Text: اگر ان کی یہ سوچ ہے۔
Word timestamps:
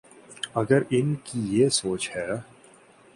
اگر 0.55 0.81
ان 0.89 1.13
کی 1.23 1.39
یہ 1.57 1.69
سوچ 1.69 2.09
ہے۔ 2.15 2.27